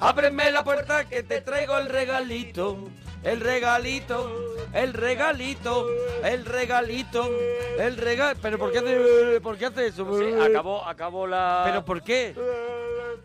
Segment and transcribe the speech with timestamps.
[0.00, 2.78] Ábreme la puerta que te traigo el regalito.
[3.22, 4.30] El regalito,
[4.72, 5.88] el regalito,
[6.22, 7.28] el regalito,
[7.76, 8.36] el regal.
[8.40, 10.16] Pero ¿por qué hace, por qué hace eso?
[10.16, 11.62] Sí, acabó, acabó la...
[11.66, 12.36] ¿Pero por qué?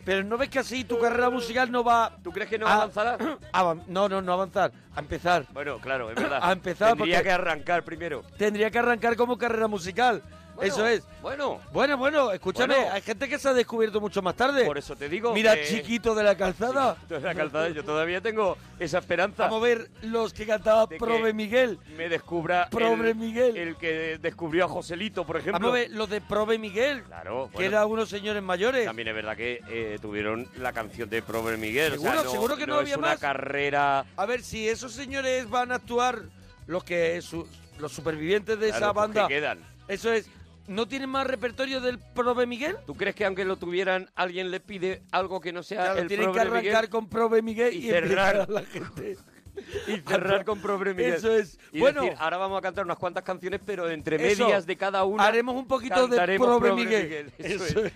[0.03, 2.17] Pero no ves que así tu carrera musical no va.
[2.23, 3.17] ¿Tú crees que no a- avanzará?
[3.53, 4.71] avan- no, no, no avanzar.
[4.95, 5.45] A empezar.
[5.53, 6.39] Bueno, claro, es verdad.
[6.41, 8.23] A empezar Tendría que arrancar primero.
[8.37, 10.23] Tendría que arrancar como carrera musical.
[10.61, 11.03] Bueno, eso es.
[11.21, 12.91] Bueno, Bueno, bueno, escúchame, Bueno.
[12.93, 14.65] hay gente que se ha descubierto mucho más tarde.
[14.65, 16.95] por eso te digo Mira, que- chiquito de la calzada.
[17.01, 19.43] Entonces la calzada, yo todavía tengo esa esperanza.
[19.43, 21.79] Vamos a ver los que cantaba de Prove Miguel.
[21.97, 23.57] Me descubra el, Miguel.
[23.57, 25.59] el que descubrió a Joselito, por ejemplo.
[25.59, 27.03] Vamos a ver los de Prove Miguel.
[27.03, 28.85] Claro, que eran unos señores mayores.
[28.85, 31.93] también es verdad que eh, tuvieron la canción de Prover Miguel.
[31.93, 33.19] o sea, Seguro, no- seguro que no es había una más.
[33.19, 34.05] carrera...
[34.15, 36.19] A ver, si esos señores van a actuar,
[36.67, 37.47] los que su-
[37.79, 39.59] los supervivientes de esa claro, pues, banda, que quedan.
[39.87, 40.27] eso es,
[40.67, 42.77] ¿no tienen más repertorio del Prove Miguel?
[42.85, 46.07] ¿Tú crees que aunque lo tuvieran, alguien le pide algo que no sea Claro, el
[46.07, 46.89] tienen que arrancar Miguel?
[46.89, 48.35] con Prove Miguel y, y cerrar.
[48.41, 49.17] a la gente.
[49.87, 51.13] y cerrar con Prover Miguel.
[51.13, 51.59] Eso es.
[51.73, 52.03] Y Bueno.
[52.03, 54.45] decir, ahora vamos a cantar unas cuantas canciones, pero entre Eso.
[54.45, 57.33] medias de cada una Haremos un poquito de Prover Prover Miguel.
[57.37, 57.93] Eso, Eso es.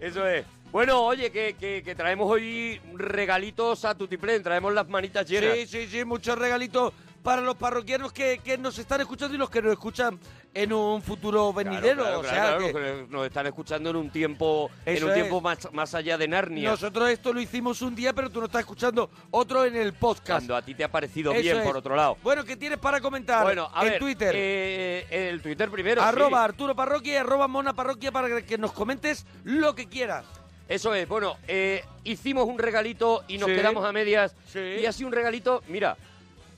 [0.00, 0.46] Eso es.
[0.72, 5.54] Bueno, oye, que, que- que traemos hoy regalitos a Tutiplén, traemos las manitas llenas.
[5.58, 6.92] Sí, sí, sí, muchos regalitos
[7.24, 10.20] para los parroquianos que, que nos están escuchando y los que nos escuchan
[10.52, 12.02] en un futuro venidero.
[12.04, 15.14] claro, o claro, sea claro, que nos están escuchando en un tiempo, en un es.
[15.14, 16.68] tiempo más, más allá de Narnia.
[16.70, 20.40] nosotros esto lo hicimos un día, pero tú no estás escuchando otro en el podcast.
[20.46, 21.66] Cuando a ti te ha parecido Eso bien, es.
[21.66, 22.18] por otro lado.
[22.22, 24.32] Bueno, ¿qué tienes para comentar Bueno, a en ver, Twitter?
[24.36, 26.02] eh, el Twitter primero.
[26.02, 26.06] sí.
[26.06, 30.26] arroba Arturo Parroquia y arroba Mona Parroquia para que nos comentes lo que quieras.
[30.68, 33.54] Eso es, bueno, eh, hicimos un regalito y nos Sí.
[33.56, 34.34] quedamos a medias.
[34.52, 34.60] Sí.
[34.60, 35.96] Y ha sido un regalito, mira,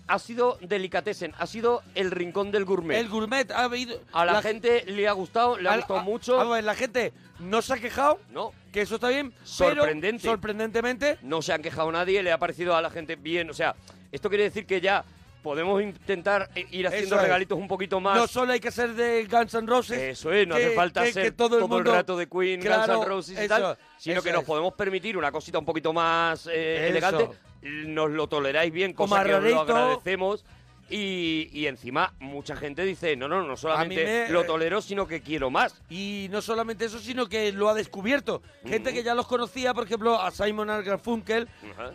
[0.08, 2.98] ha sido delicatessen, ha sido el rincón del gourmet.
[2.98, 4.00] El gourmet ha habido...
[4.12, 6.40] a la, gente le ha gustado, le ha gustado a- mucho.
[6.40, 10.22] A ver, la gente no se ha quejado, No, que eso está bien, Sorprendente.
[10.22, 13.50] pero sorprendentemente no se han quejado nadie, le ha parecido a la gente bien.
[13.50, 13.74] O sea,
[14.12, 15.04] esto quiere decir que ya
[15.46, 17.22] podemos intentar eh, ir haciendo es.
[17.22, 18.16] regalitos un poquito más.
[18.16, 19.96] no solo hay que ser de Guns N' Roses.
[19.96, 22.16] Eso es, no que- hace falta que- ser que todo el como mundo- el rato
[22.16, 25.30] de Queen, Claro, Guns N' Roses y eso, tal, sino que nos podemos permitir una
[25.30, 27.28] cosita un poquito más eh, elegante.
[27.62, 30.44] Nos lo toleráis bien, Como cosa que os lo agradecemos.
[30.88, 35.20] Y, y encima mucha gente dice, no, no, no solamente me- lo tolero, sino que
[35.20, 35.74] quiero más.
[35.90, 38.40] Y no solamente eso, sino que lo ha descubierto.
[38.64, 41.48] Gente que ya los conocía, por ejemplo, a Simon Garfunkel,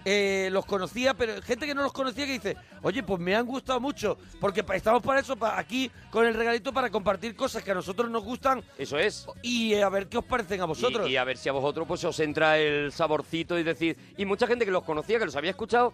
[0.04, 3.46] eh, los conocía, pero gente que no los conocía que dice, oye, pues me han
[3.46, 7.76] gustado mucho, porque estamos para eso, aquí con el regalito, para compartir cosas que a
[7.76, 9.26] nosotros nos gustan Eso es.
[9.42, 11.08] y eh, a ver qué os parecen a vosotros.
[11.08, 13.96] Y, y a ver si a vosotros pues os entra el saborcito y decir...
[14.18, 15.94] Y mucha gente que los conocía, que los había escuchado,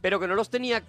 [0.00, 0.82] pero que no los tenía,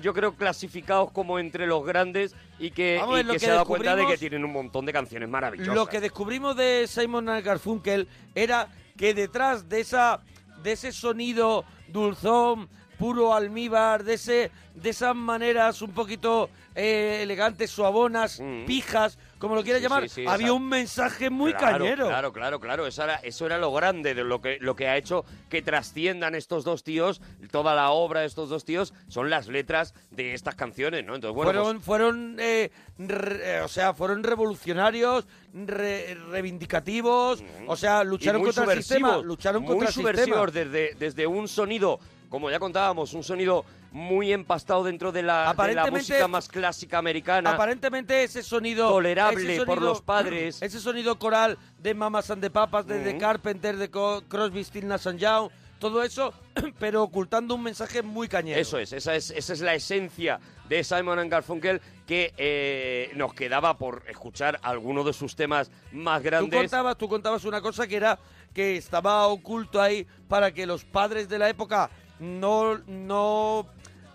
[0.00, 3.54] yo creo, clasificados como entre los grandes y que, Vamos y que que se ha
[3.54, 5.74] dado cuenta de que tienen un montón de canciones maravillosas.
[5.74, 10.20] Lo que descubrimos de Simon Garfunkel era que detrás de esa
[10.62, 12.68] de ese sonido dulzón,
[13.02, 18.64] puro almíbar, de ese de esas maneras un poquito eh, elegantes, suabonas, Mm.
[18.64, 22.06] pijas, como lo quieras Sí, llamar, sí, sí, había esa- un mensaje muy Claro, cañero.
[22.08, 22.86] Claro, claro, claro.
[22.86, 26.34] Eso era, eso era lo grande de lo que, lo que ha hecho que trasciendan
[26.34, 27.20] estos dos tíos.
[27.50, 31.14] Toda la obra de estos dos tíos son las letras de estas canciones, ¿no?
[31.16, 37.76] Entonces, bueno, fueron, pues, fueron eh, re- eh, o sea, fueron revolucionarios, re- reivindicativos, o
[37.76, 40.46] sea, lucharon contra el sistema, lucharon muy contra el sistema.
[40.46, 42.00] desde, desde un sonido,
[42.32, 46.96] como ya contábamos, un sonido muy empastado dentro de la, de la música más clásica
[46.96, 47.50] americana.
[47.50, 50.62] Aparentemente ese sonido Tolerable ese por los padres.
[50.62, 53.18] ese sonido coral de Mamas and the Papas, de The Ujú.
[53.18, 56.32] Carpenter, de Crosby, Stills, Nash and Young, todo eso,
[56.78, 58.58] pero ocultando un mensaje muy cañero.
[58.58, 63.34] Eso es, esa es, esa es la esencia de Simon and Garfunkel que eh, nos
[63.34, 66.60] quedaba por escuchar algunos de sus temas más Tú grandes.
[66.60, 68.18] contabas, tú contabas una cosa que era
[68.54, 71.90] que estaba oculto ahí para que los padres de la época
[72.22, 73.66] no, no,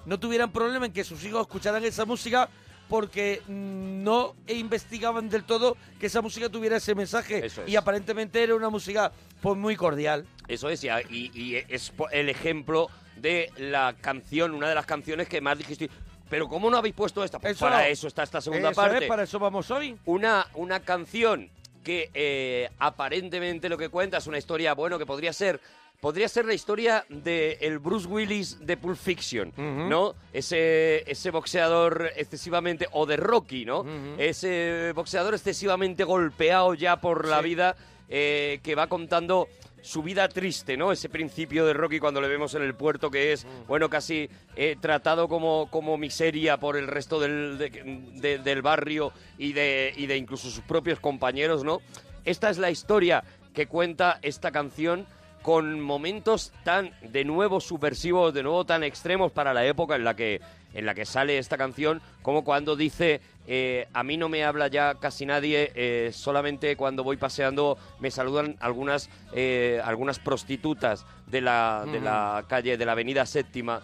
[0.06, 2.50] no tuvieran problema en que sus hijos escucharan esa música
[2.88, 7.70] porque no investigaban del todo que esa música tuviera ese mensaje Eso es.
[7.70, 9.12] y aparentemente era una música
[9.42, 10.26] pues muy cordial.
[10.48, 15.58] Eso es, y, es el ejemplo de la canción, una de las canciones que más
[15.58, 15.90] dijiste.
[16.30, 17.40] Pero ¿cómo no habéis puesto esta?
[17.40, 19.04] Pues Eso- para eso está esta segunda Eso parte.
[19.04, 19.98] es, para eso vamos hoy.
[20.06, 21.50] Una, una canción
[21.84, 25.60] que eh, aparentemente lo que cuenta es una historia, bueno, que podría ser...
[26.00, 29.52] Podría ser la historia de el Bruce Willis de Pulp Fiction.
[29.90, 30.14] ¿no?
[30.32, 32.88] Ese, ese boxeador excesivamente...
[32.92, 33.84] O de Rocky, ¿no?
[34.20, 37.76] Ese boxeador excesivamente golpeado ya por la vida,
[38.10, 39.48] eh, que va contando
[39.82, 40.92] su vida triste, ¿no?
[40.92, 44.76] Ese principio de Rocky cuando le vemos en el puerto que es, bueno, casi eh,
[44.80, 47.70] tratado como, como miseria por el resto del, de-
[48.16, 51.82] de- del barrio y de, y de incluso sus propios compañeros, ¿no?
[52.26, 53.24] Esta es la historia
[53.54, 55.08] que cuenta esta canción
[55.42, 60.16] con momentos tan de nuevo subversivos, de nuevo tan extremos para la época en la
[60.16, 60.42] que
[60.74, 64.68] en la que sale esta canción, como cuando dice eh, a mí no me habla
[64.68, 71.42] ya casi nadie, eh, solamente cuando voy paseando me saludan algunas eh, algunas prostitutas de
[71.42, 73.82] la, de la calle de la Avenida Séptima.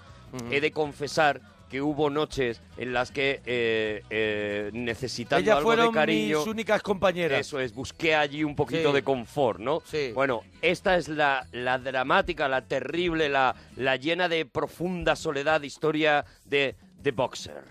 [0.49, 1.41] He de confesar
[1.73, 6.47] que hubo noches en las que eh, eh, necesitando Ellas algo de fueron cariño mis
[6.47, 7.39] únicas compañeras.
[7.39, 8.93] eso es, busqué allí un poquito Sí.
[8.93, 9.81] de confort, ¿no?
[9.83, 10.11] Sí.
[10.13, 16.23] Bueno, esta es la, la dramática, la terrible, la, la llena de profunda soledad historia
[16.45, 17.63] de The Boxer.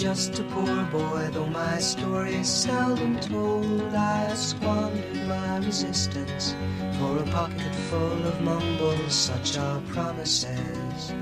[0.00, 3.82] Just a poor boy, though my story is seldom told.
[3.94, 6.54] I squandered my resistance
[6.98, 11.12] for a pocket full of mumbles, such are promises.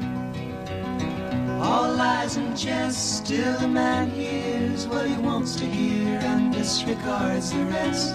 [1.60, 7.50] All lies and jest, still a man hears what he wants to hear and disregards
[7.50, 8.14] the rest.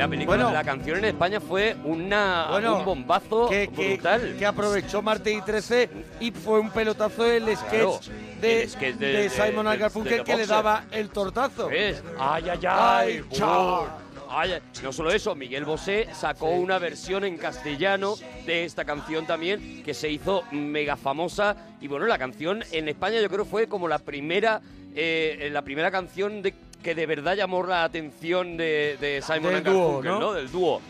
[0.00, 0.50] La película, Bueno.
[0.52, 4.34] la canción en España fue una, Bueno, un bombazo que, que- brutal.
[4.38, 5.90] que aprovechó Marte y 13
[6.20, 8.00] y fue un pelotazo el sketch, Claro,
[8.40, 11.68] de, el sketch de- de de- Simon Garfunkel que le daba el tortazo.
[11.68, 12.02] ¿Ves?
[12.18, 12.66] ¡Ay, ay, ay!
[12.66, 13.32] Ay, ¡Bur!
[13.38, 13.88] chao.
[14.30, 14.62] Ay, ay.
[14.82, 18.14] No solo eso, Miguel Bosé sacó una versión en castellano
[18.46, 21.56] de esta canción también que se hizo mega famosa.
[21.78, 24.62] Y bueno, la canción en España yo creo fue como la primera,
[24.94, 30.02] eh, la primera canción de, que de verdad llamó la atención de, de Simon Del.
[30.02, 30.32] ¿no?
[30.32, 30.80] Del dúo.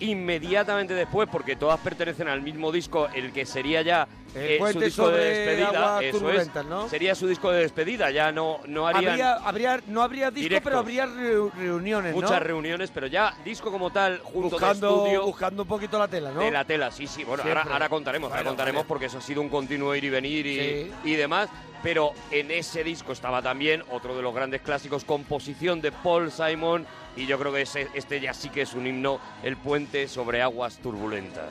[0.00, 5.08] Inmediatamente después, porque todas pertenecen al mismo disco, el que sería ya eh, su disco
[5.08, 6.88] de despedida, aguas eso es, turbulentas, ¿no?
[6.90, 10.64] sería su disco de despedida, ya no, no harían Habría, habría, no habría disco, Directos.
[10.64, 12.20] pero habría reu- reuniones, ¿no?
[12.20, 16.08] muchas reuniones, pero ya disco como tal, junto buscando, de estudio buscando un poquito la
[16.08, 16.40] tela, ¿no?
[16.40, 16.90] de la tela.
[16.90, 18.88] Sí, sí, bueno, ahora, ahora contaremos, ahora contaremos vale.
[18.88, 20.92] porque eso ha sido un continuo ir y venir y, Sí.
[21.04, 21.48] y demás.
[21.82, 26.84] Pero en ese disco estaba también otro de los grandes clásicos, composición de Paul Simon,
[27.16, 30.78] y yo creo que este ya sí que es un himno, El puente sobre aguas
[30.78, 31.50] turbulentas.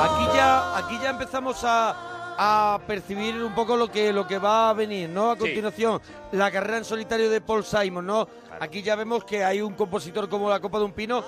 [0.00, 1.94] Aquí ya, aquí ya empezamos a,
[2.38, 5.30] a percibir un poco lo que, lo que va a venir, ¿no?
[5.32, 5.40] A Sí.
[5.40, 6.00] continuación,
[6.32, 8.28] la carrera en solitario de Paul Simon, ¿no?
[8.60, 11.22] Aquí ya vemos que hay un compositor como la Copa de un Pino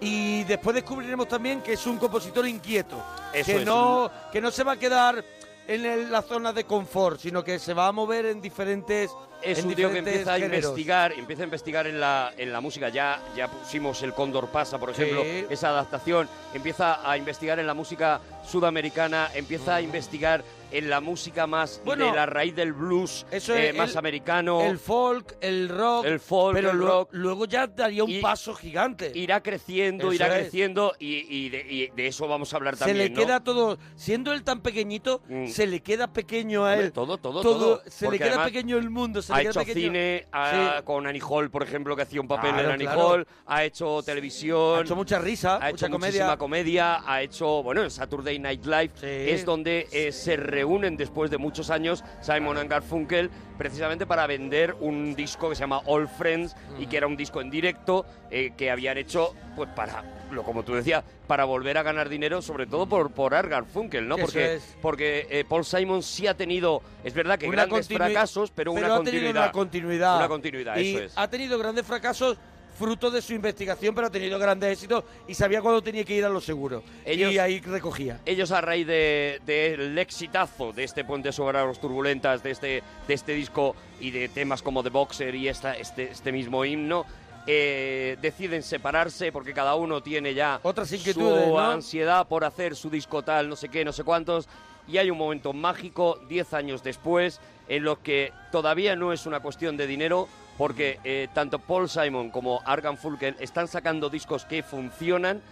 [0.00, 2.96] y después descubriremos también que es un compositor inquieto,
[3.32, 3.64] Eso que es.
[3.66, 5.22] no que no se va a quedar
[5.68, 9.10] en el- la zona de confort, sino que se va a mover en diferentes
[9.42, 10.64] Es en un tío que empieza a géneros.
[10.70, 12.88] investigar, empieza a investigar en la, en la música.
[12.88, 15.02] Ya, ya pusimos el Cóndor Pasa, por Sí.
[15.02, 16.28] ejemplo, esa adaptación.
[16.54, 22.06] Empieza a investigar en la música sudamericana, empieza a investigar en la música más Bueno,
[22.06, 24.60] de la raíz del blues, Eso eh, es más el- americano.
[24.62, 27.10] El folk, el rock, El folk, pero el rock.
[27.12, 29.12] luego ya daría un Y- paso gigante.
[29.14, 30.42] Irá creciendo, Eso irá es.
[30.42, 32.98] creciendo y, y de, y de eso vamos a hablar se también.
[32.98, 33.20] le ¿no?
[33.20, 35.46] queda todo, siendo él tan pequeñito, Mm.
[35.48, 36.92] se le queda pequeño a él.
[36.92, 37.82] todo, todo, todo.
[37.86, 39.86] Se le queda pequeño el mundo, se ha le queda hecho pequeño.
[39.86, 40.82] cine Sí.
[40.84, 43.08] con Annie Hall, por ejemplo, que hacía un papel Claro, en Annie claro.
[43.08, 46.08] Hall, ha hecho televisión, Ha hecho mucha risa, ha mucha hecho comedia.
[46.12, 49.06] muchísima comedia, ha hecho, bueno, en Saturday Night Live Sí.
[49.06, 54.76] es donde eh, se reúnen después de muchos años Simon and Garfunkel precisamente para vender
[54.78, 58.52] un disco que se llama All Friends y que era un disco en directo eh,
[58.56, 62.66] que habían hecho pues para lo como tú decías para volver a ganar dinero sobre
[62.66, 64.76] todo por por Art Garfunkel no porque es.
[64.80, 68.86] porque eh, Paul Simon sí ha tenido es verdad que Una grandes fracasos pero, una
[68.86, 70.16] ha continuidad tenido una continuidad.
[70.16, 71.12] Una continuidad, y eso es.
[71.16, 72.38] ha tenido grandes fracasos
[72.78, 76.24] fruto de su investigación, pero ha tenido grandes éxitos y sabía cuándo tenía que ir
[76.24, 76.82] a lo seguro.
[77.04, 78.20] Ellos- y ahí recogía.
[78.26, 83.14] ellos a raíz de- del exitazo de este Puente sobre aguas turbulentas, de este, de
[83.14, 87.04] este disco y de temas como The Boxer y esta, este, este mismo himno,
[87.46, 91.58] eh, deciden separarse porque cada uno tiene ya Otras inquietudes, su ¿no?
[91.58, 94.48] ansiedad por hacer su disco tal, no sé qué, no sé cuántos.
[94.88, 99.40] Y hay un momento mágico, 10 años después, en lo que todavía no es una
[99.40, 100.28] cuestión de dinero,
[100.62, 105.42] porque eh, tanto Paul Simon como Argan Fulken están sacando discos que funcionan,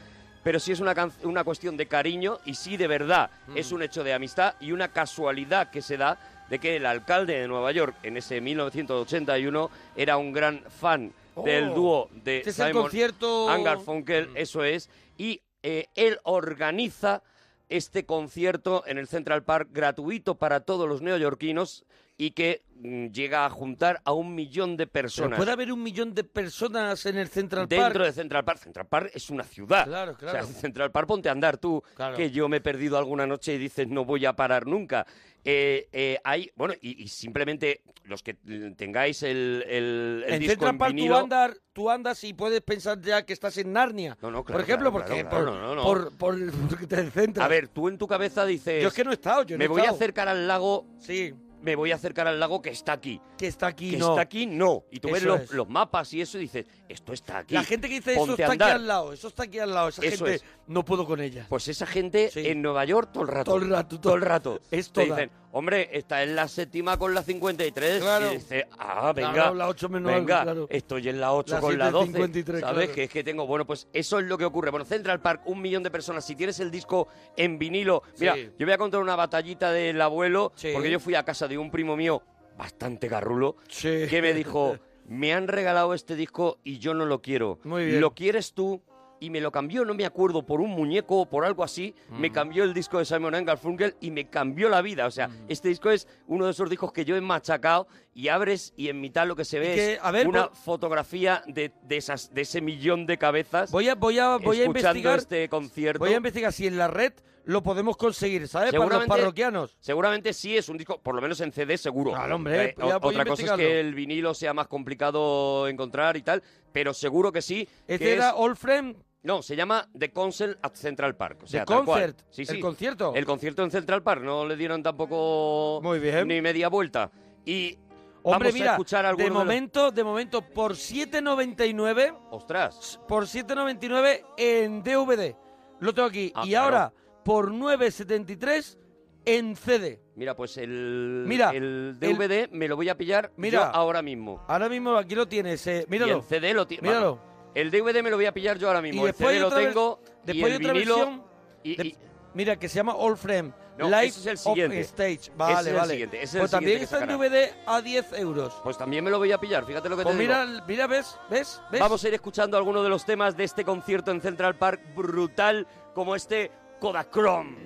[0.45, 3.29] pero sí es una, una cuestión de cariño y sí de verdad.
[3.57, 6.17] Es un hecho de amistad y una casualidad que se da
[6.49, 11.13] de que el alcalde de Nueva York en ese 1981 era un gran fan
[11.45, 15.87] del Oh, dúo de este es el Simon concierto- and Garfunkel, eso es, y eh,
[15.97, 17.25] él organiza
[17.69, 21.85] este concierto en el Central Park gratuito para todos los neoyorquinos
[22.23, 25.39] y que mm, llega a juntar a un millón de Pero personas.
[25.39, 28.05] puede haber un millón de personas en el Central Dentro Park.
[28.05, 28.59] de Central Park.
[28.59, 29.87] Central Park es una ciudad.
[29.87, 30.41] Claro, claro.
[30.41, 32.19] O sea, Central Park, ponte a andar tú, Claro.
[32.19, 35.07] que yo me he perdido alguna noche y dices no voy a parar nunca.
[35.43, 38.35] Eh, eh, hay, bueno, y, y simplemente los que
[38.77, 41.17] tengáis el, el, el en disco Central en Park tú vinilo...
[41.17, 44.19] andas, tú andas y puedes pensar ya que estás en Narnia.
[44.21, 45.83] No, no, por claro, ejemplo, claro, porque por, no, no, no.
[45.85, 47.47] por, por- porque te centras.
[47.47, 48.83] A ver, tú en tu cabeza dices...
[48.83, 50.87] yo es que no he estado, yo no me he voy a acercar al lago,
[50.99, 53.21] Sí, me voy a acercar al lago que está aquí.
[53.37, 54.11] que está aquí, que no.
[54.11, 54.85] está aquí, no.
[54.91, 57.55] Y tú ves los, los mapas y eso y dices, esto está aquí.
[57.55, 58.73] La gente que dice a está aquí andar".
[58.73, 60.45] al lado, eso está aquí al lado, esa Eso gente es.
[60.67, 61.47] no puedo con ella.
[61.49, 62.47] Pues esa gente Sí.
[62.47, 63.45] en Nueva York todo el rato.
[63.53, 64.61] Todo el rato, Todo el rato.
[64.71, 68.01] Es Te dicen, hombre, está en la séptima con la 53.
[68.03, 68.33] Claro.
[68.33, 69.33] Y dice, ah, venga.
[69.33, 70.67] Claro, la ocho menos algo, venga, claro.
[70.71, 72.13] estoy en la 8 La con la 12.
[72.13, 72.61] 7.53, ¿Sabes?
[72.61, 72.95] claro.
[72.95, 74.71] Que es que tengo, bueno, pues eso es lo que ocurre.
[74.71, 76.25] Bueno, Central Park, un millón de personas.
[76.25, 78.03] Si tienes el disco en vinilo.
[78.19, 78.51] Mira, Sí.
[78.59, 80.71] yo voy a contar una batallita del abuelo, Sí.
[80.73, 82.23] porque yo fui a casa de un primo mío,
[82.57, 87.59] bastante garrulo, que me dijo, me han regalado este disco y yo no lo quiero.
[87.65, 88.01] Muy bien.
[88.01, 88.81] ¿Lo quieres tú?
[89.23, 91.95] Y me lo cambió, no me acuerdo, por un muñeco o por algo así.
[92.09, 92.21] Mm.
[92.21, 95.07] Me cambió el disco de Simon Garfunkel y me cambió la vida.
[95.07, 95.45] O sea, Mm.
[95.49, 99.01] este disco es uno de esos discos que yo he machacado y abres y en
[99.01, 102.41] mitad lo que se ve que, es a ver, una fotografía de, de, esas, de
[102.41, 105.19] ese millón de cabezas Voy a, voy a, voy a escuchando investigar.
[105.19, 105.99] este concierto.
[105.99, 107.13] Voy a investigar si en la red
[107.45, 108.73] lo podemos conseguir, ¿sabes?
[108.73, 109.77] Para los parroquianos.
[109.81, 112.13] Seguramente sí es un disco, por lo menos en CD seguro.
[112.13, 116.17] Claro, hombre, Eh, ya voy otra cosa es que el vinilo sea más complicado encontrar
[116.17, 117.69] y tal, pero seguro que sí.
[117.89, 121.41] Este que era es- All Friend, No, se llama The Concert at Central Park.
[121.43, 122.01] O sea, The tal cual.
[122.15, 122.55] Concert, Sí, sí.
[122.57, 123.13] el concierto.
[123.15, 124.23] El concierto en Central Park.
[124.23, 126.27] No le dieron tampoco Muy bien.
[126.27, 127.11] ni media vuelta.
[127.45, 127.79] Y
[128.23, 133.01] Hombre, vamos mira, a escuchar algunos de de los- momento, de momento, por 7.99, Ostras.
[133.09, 135.37] por 7.99 en DVD.
[135.81, 136.33] Lo tengo aquí.
[136.35, 136.65] Ah, y claro.
[136.65, 136.93] ahora,
[137.25, 138.79] por 9.73
[139.27, 140.01] en CD.
[140.17, 143.59] Mira, pues el, Mira, el DVD me lo voy a pillar Mira.
[143.59, 144.43] yo ahora mismo.
[144.49, 146.17] Ahora mismo aquí lo tienes, eh, Y míralo.
[146.17, 146.89] el CD lo tiene.
[146.89, 147.30] Míralo.
[147.55, 149.03] El DVD me lo voy a pillar yo ahora mismo.
[149.03, 150.01] Y el después CD hay lo tengo.
[150.05, 150.97] y después hay el otra vinilo.
[150.97, 151.25] versión
[151.65, 151.97] y- de- y-
[152.33, 153.53] Mira, que se llama All Frame.
[153.77, 154.73] No, Live ese es el.
[154.73, 155.15] Stage.
[155.15, 155.93] Ese Vale, es el vale.
[155.95, 157.19] siguiente, ese es el pues también siguiente que está en.
[157.19, 158.55] DVD a 10 euros.
[158.63, 160.35] Pues también me lo voy a pillar, fíjate lo que Pues te digo.
[160.35, 161.17] mira, mira, ¿ves?
[161.29, 161.61] ¿Ves?
[161.73, 161.81] ¿Ves?
[161.81, 165.67] Vamos a ir escuchando algunos de los temas de este concierto en Central Park brutal
[165.95, 167.57] como este Kodachrome.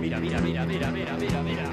[0.00, 1.64] Mira, mira, mira, mira, mira, mira, mira.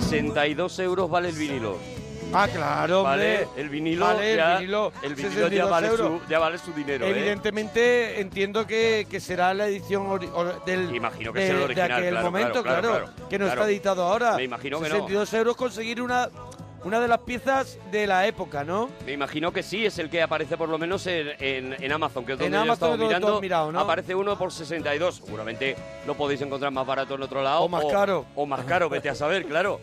[0.00, 1.76] 62 euros vale el vinilo.
[2.34, 6.20] Ah, claro, Vale, el vinilo, Vale, el ya, vinilo, el vinilo 62 ya, vale su,
[6.30, 7.10] ya vale su dinero, ¿eh?
[7.10, 11.58] Evidentemente entiendo que, que será la edición ori- or- del, Imagino que de, será el
[11.60, 14.36] de original, aquel claro, momento, claro, claro, claro, que no está editado ahora.
[14.38, 14.94] Me imagino que no.
[14.94, 16.30] 62 euros conseguir una,
[16.84, 18.90] una de las piezas de la época, ¿no?
[19.06, 22.24] Me imagino que sí, es el que aparece por lo menos en, en- en Amazon,
[22.24, 23.34] que es En donde yo he Amazon estado es donde tú mirando.
[23.36, 23.80] has mirado, ¿no?
[23.80, 25.16] Aparece uno por 62.
[25.24, 27.60] Seguramente lo podéis encontrar más barato en otro lado.
[27.62, 28.26] O más caro.
[28.34, 29.80] O más caro, vete a saber, claro.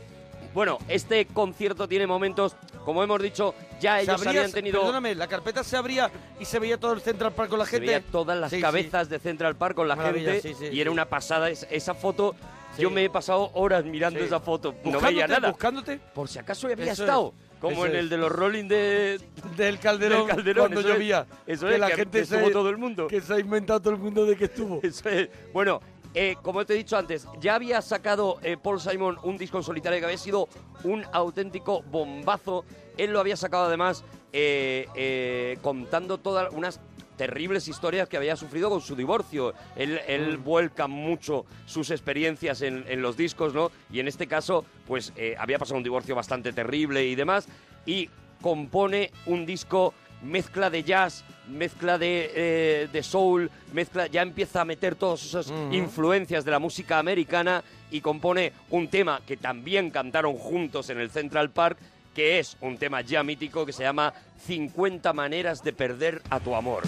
[0.53, 4.79] Bueno, este concierto tiene momentos, como hemos dicho, ya Se ellos abría- habían tenido...
[4.81, 6.09] Perdóname, la carpeta se abría
[6.39, 7.85] y se veía todo el Central Park con la Se gente.
[7.85, 8.62] veía todas las Sí, sí.
[8.63, 10.81] cabezas de Central Park con la Maravilla, gente sí, sí, y sí.
[10.81, 12.35] era una pasada es- esa foto.
[12.79, 12.83] Sí.
[12.83, 14.25] Yo me he pasado horas mirando Sí.
[14.25, 15.49] esa foto, no veía nada.
[15.49, 17.97] Buscándote Por si acaso había Eso estado, es, como eso en es.
[17.99, 19.19] el de los Rolling de...
[19.57, 21.25] del Calderón, Del Calderón, cuando eso es, llovía.
[21.45, 23.07] eso que es, la que- gente que se, estuvo todo el mundo.
[23.07, 24.79] Que se ha inventado todo el mundo de que estuvo.
[24.83, 25.29] Eso es.
[25.53, 25.81] Bueno,
[26.15, 29.63] eh, como te he dicho antes, ya había sacado eh, Paul Simon un disco en
[29.63, 30.47] solitario que había sido
[30.83, 32.65] un auténtico bombazo.
[32.97, 36.79] Él lo había sacado además eh, contando todas unas
[37.19, 39.53] terribles historias que había sufrido con su divorcio.
[39.75, 40.43] Él, él Mm.
[40.45, 43.71] vuelca mucho sus experiencias en, en los discos, ¿no?
[43.91, 47.45] Y en este caso, pues eh, había pasado un divorcio bastante terrible y demás.
[47.86, 48.10] Y
[48.41, 54.65] compone un disco mezcla de jazz, mezcla de, eh, de soul, mezcla, ya empieza a
[54.65, 55.73] meter todas esas Ujú.
[55.73, 61.10] influencias de la música americana y compone un tema que también cantaron juntos en el
[61.10, 61.77] Central Park,
[62.15, 64.13] que es un tema ya mítico que se llama
[64.45, 66.84] 50 maneras de perder a tu amor.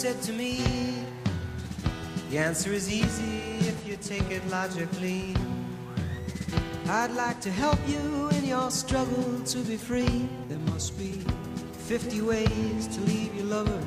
[0.00, 0.62] Said to me.
[2.30, 5.34] The answer is easy if you take it logically.
[6.86, 10.26] I'd like to help you in your struggle to be free.
[10.48, 11.20] There must be
[11.86, 13.82] 50 ways to leave your lover.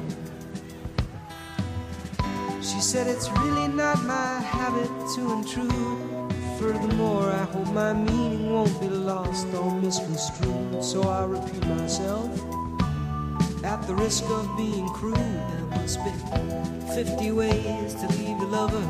[2.62, 6.32] She said it's really not my habit to intrude.
[6.60, 10.84] furthermore, I hope my meaning won't be lost or misconstrued.
[10.84, 12.63] So I repeat myself.
[13.64, 16.12] At the risk of being crude, there must be
[16.94, 18.84] 50 ways to leave your lover.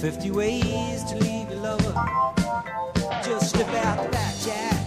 [0.00, 1.94] 50 ways to leave your lover.
[3.24, 4.86] Just slip out the back, Jack.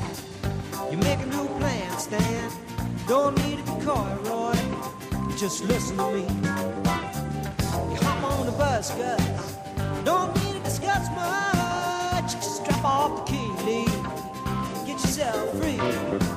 [0.90, 2.52] You make a new plan, Stan.
[3.06, 4.56] Don't need to be coy, Roy.
[5.38, 6.22] Just listen to me.
[6.22, 9.58] You hop on the bus, Gus.
[10.06, 12.32] Don't need to discuss much.
[12.34, 13.86] Just drop off the key, Lee.
[14.86, 16.29] Get yourself free.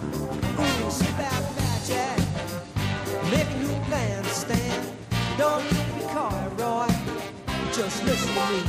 [7.74, 8.61] Just listen to me.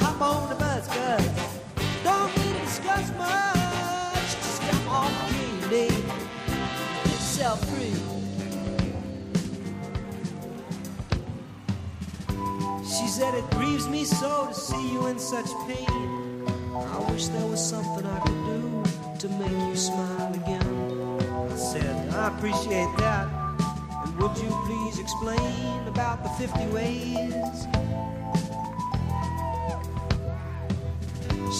[0.00, 1.60] Hop on the bus, Gus.
[2.04, 4.30] Don't need to discuss much.
[4.36, 5.88] Just key, Lee.
[5.88, 7.96] Get yourself free.
[12.84, 16.46] She said it grieves me so to see you in such pain.
[16.76, 18.84] I wish there was something I could do
[19.20, 21.48] to make you smile again.
[21.50, 23.41] I said, I appreciate that.
[24.18, 27.66] Would you please explain about the 50 ways?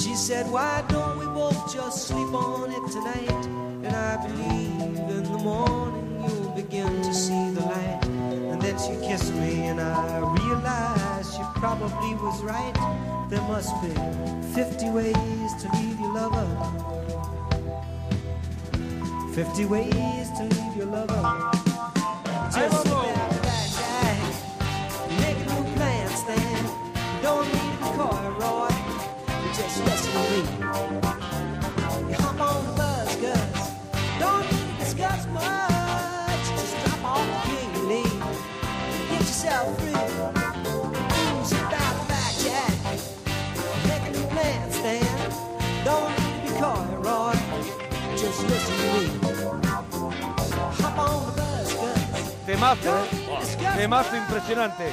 [0.03, 3.47] She said, Why don't we both just sleep on it tonight?
[3.85, 8.01] And I believe in the morning you'll begin to see the light.
[8.05, 12.75] And then she kissed me, and I realized she probably was right.
[13.31, 13.95] There must be
[14.55, 16.47] 50 ways to leave your lover.
[19.35, 21.52] 50 ways to leave your lover.
[22.62, 22.91] Just
[52.46, 53.76] Temazo, ¿eh?
[53.76, 54.85] Temazo impresionante.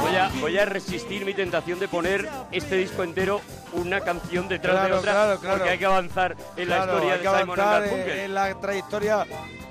[0.00, 3.40] Voy a, voy a resistir mi tentación de poner este disco entero
[3.72, 5.56] una canción detrás de Claro, otra claro, claro.
[5.58, 8.18] porque hay que avanzar en la historia hay de que Simon avanzar Garfunkel.
[8.18, 9.26] en, la trayectoria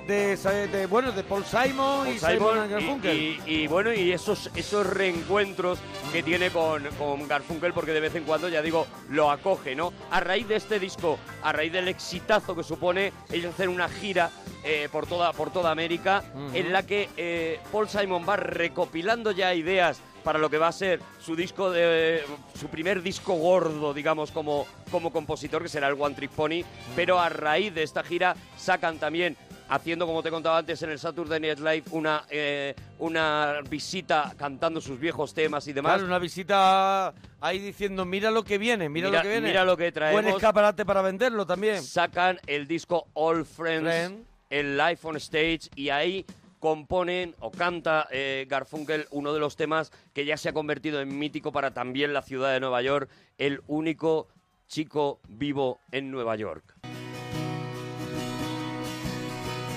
[0.08, 0.38] de,
[0.72, 4.88] de, bueno, de Paul Simon y Simon Simon y- y, y bueno y esos esos
[4.88, 5.78] reencuentros
[6.12, 9.94] que tiene con, con Garfunkel porque de vez en cuando ya digo lo acoge no
[10.10, 14.32] a raíz de este disco a raíz del exitazo que supone ellos hacer una gira
[14.64, 19.54] eh, por toda por toda América en la que eh, Paul Simon va recopilando ya
[19.54, 22.24] ideas para lo que va a ser su disco de
[22.60, 26.64] su primer disco gordo digamos como como compositor que será el One Trick Pony
[26.96, 29.38] pero a raíz de esta gira sacan también
[29.70, 34.82] haciendo, como te contaba antes, en el Saturday Night Live una, eh, una visita cantando
[34.82, 35.94] sus viejos temas y demás.
[35.94, 39.48] Claro, una visita ahí diciendo, mira lo que viene, mira, Mira- lo que viene.
[39.48, 40.24] mira lo que traemos.
[40.24, 41.84] Buen escaparate para venderlo también.
[41.84, 44.26] Sacan el disco All Friends, Friend.
[44.50, 46.26] El Live on Stage, y ahí
[46.60, 51.18] componen o canta eh, Garfunkel uno de los temas que ya se ha convertido en
[51.18, 54.28] mítico para también la ciudad de Nueva York, el único
[54.68, 56.76] chico vivo en Nueva York.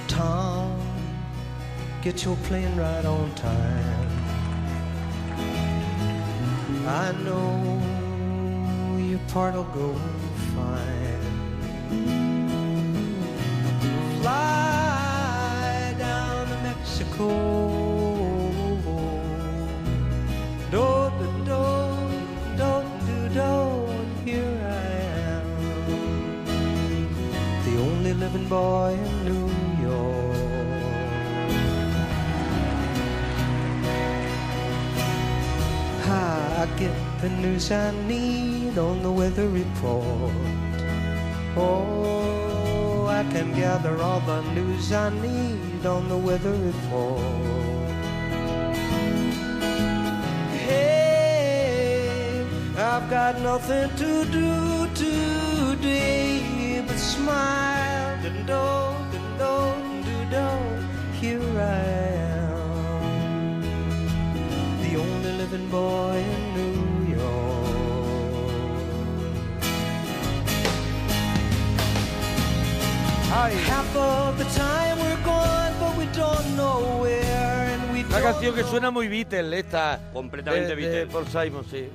[0.08, 0.76] Tom,
[2.02, 4.02] get your right on time.
[6.84, 7.82] I know
[8.98, 9.20] your
[9.72, 9.94] go
[10.54, 12.31] fine.
[14.22, 17.28] Fly down to Mexico.
[20.70, 20.86] Do
[21.18, 21.62] do do
[22.60, 22.72] do
[23.06, 23.50] do do.
[24.24, 24.92] Here I
[25.34, 25.46] am
[27.66, 29.48] the only living boy in New
[29.82, 30.42] York.
[36.62, 40.30] I get the news I need on the weather report.
[41.56, 42.01] Oh,
[43.22, 47.20] I can gather all the news I need on the weather report.
[50.66, 52.44] Hey,
[52.76, 58.66] I've got nothing to do today but smile and do
[59.18, 59.54] and do
[60.10, 60.48] and do.
[61.20, 61.84] Here I
[62.40, 63.62] am,
[64.82, 66.51] the only living boy in
[78.08, 79.98] una canción que suena muy Beatle, esta.
[80.12, 81.06] Completamente de, de Beatle.
[81.06, 81.88] Paul Simon, sí.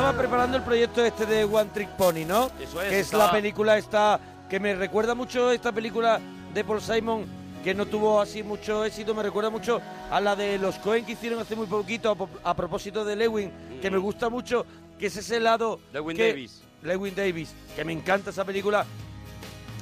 [0.00, 2.50] Estaba preparando el proyecto este de One Trick Pony, ¿no?
[2.58, 6.18] Eso es, Que es estaba- la película esta que me recuerda mucho esta película
[6.54, 7.26] de Paul Simon
[7.62, 11.12] que no tuvo así mucho éxito, me recuerda mucho a la de los Cohen que
[11.12, 14.64] hicieron hace muy poquito a, propósito de Lewin, que me gusta mucho,
[14.98, 16.62] que es ese lado Lewin que- Davis.
[16.82, 18.86] Lewin Davis, que me encanta esa película.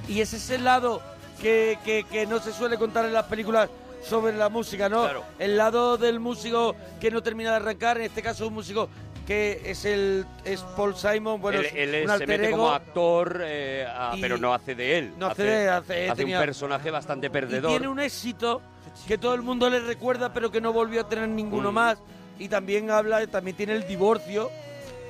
[0.08, 1.00] Y es ese lado
[1.40, 3.70] que, que- que no se suele contar en las películas
[4.02, 5.02] sobre la música, ¿no?
[5.02, 5.24] Claro.
[5.38, 8.88] El lado del músico que no termina de arrancar, en este caso un músico
[9.28, 12.70] que es el es Paul Simon, bueno, él es él un se alter mete como
[12.70, 15.12] actor, eh, a- Y- pero no hace de él.
[15.18, 17.70] No hace de él, hace- un personaje bastante y perdedor.
[17.70, 18.62] tiene un éxito
[19.06, 21.74] que todo el mundo le recuerda, pero que no volvió a tener ninguno Mm.
[21.74, 21.98] más.
[22.38, 24.50] Y también habla, también tiene el divorcio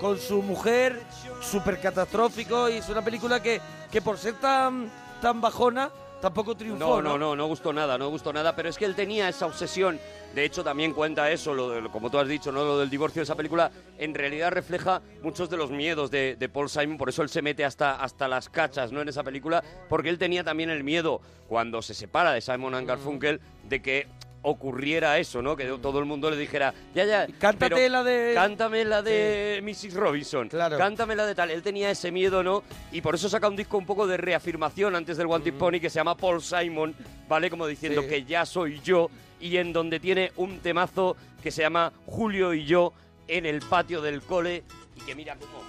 [0.00, 1.00] con su mujer,
[1.40, 3.60] súper catastrófico, y es una película que,
[3.92, 4.90] que por ser tan,
[5.22, 6.78] tan bajona, tampoco triunfó.
[6.78, 9.46] No, no, no, no gustó nada, no gustó nada, pero es que él tenía esa
[9.46, 9.98] obsesión.
[10.34, 12.64] De hecho, también cuenta eso, lo de- como tú has dicho, ¿no?
[12.64, 16.48] Lo del divorcio de esa película, en realidad refleja muchos de los miedos de, de
[16.48, 19.00] Paul Simon, por eso él se mete hasta, hasta las cachas, ¿no?
[19.00, 22.86] En esa película, porque él tenía también el miedo, cuando se separa de Simon and
[22.86, 24.06] Garfunkel, de que
[24.42, 25.56] ocurriera eso, ¿no?
[25.56, 28.32] Que todo el mundo le dijera, ya, ya, Cántate pero la de...
[28.34, 29.94] Cántame la de Mrs.
[29.94, 30.48] Robinson.
[30.48, 30.78] Claro.
[30.78, 31.50] Cántame la de tal.
[31.50, 32.62] Él tenía ese miedo, ¿no?
[32.92, 35.80] Y por eso saca un disco un poco de reafirmación antes del One Tip Pony
[35.80, 36.94] que se llama Paul Simon,
[37.28, 37.50] ¿vale?
[37.50, 38.08] Como diciendo Sí.
[38.08, 39.10] que ya soy yo.
[39.40, 42.92] Y en donde tiene un temazo que se llama Julio y yo
[43.26, 44.64] en el patio del cole.
[44.96, 45.67] Y que mira cómo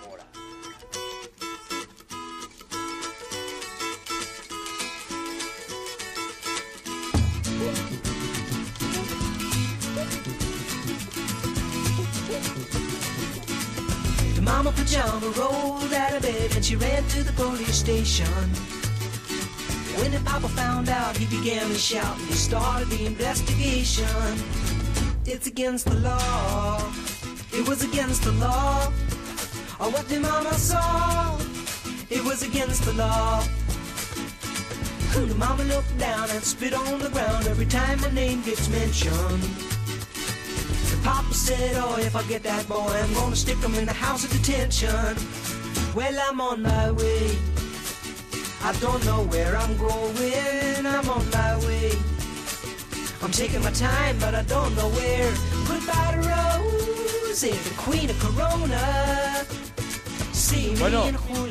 [14.49, 18.25] mama pajama rolled out of bed and she ran to the police station.
[19.99, 24.33] When the papa found out, he began to shout and he started the investigation.
[25.25, 26.81] It's against the law.
[27.53, 28.87] It was against the law.
[29.79, 31.37] Or what the mama saw.
[32.09, 33.43] It was against the law.
[35.13, 39.68] The mama looked down and spit on the ground every time my name gets mentioned.
[41.03, 44.23] Papa said, oh, if I get that boy, I'm gonna stick him in the house
[44.23, 45.15] of detention.
[45.95, 47.37] Well, I'm on my way.
[48.61, 50.85] I don't know where I'm going.
[50.85, 51.91] I'm on my way.
[53.21, 55.31] I'm taking my time, but I don't know where.
[55.67, 59.45] Goodbye to Rose, the queen of Corona.
[60.33, 61.03] See me Bueno,